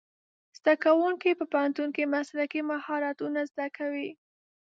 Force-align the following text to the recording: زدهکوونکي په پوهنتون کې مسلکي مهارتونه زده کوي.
زدهکوونکي 0.57 1.29
په 1.39 1.45
پوهنتون 1.51 1.89
کې 1.95 2.11
مسلکي 2.15 2.61
مهارتونه 2.71 3.39
زده 3.51 3.67
کوي. 3.77 4.09